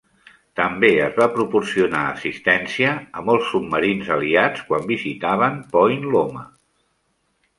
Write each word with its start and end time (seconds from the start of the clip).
També 0.59 0.87
es 1.07 1.17
va 1.23 1.27
proporcionar 1.33 1.99
assistència 2.13 2.95
a 3.21 3.25
molts 3.27 3.51
submarins 3.51 4.09
aliats 4.17 4.65
quan 4.71 4.89
visitaven 4.93 5.63
Point 5.77 6.09
Loma. 6.17 6.47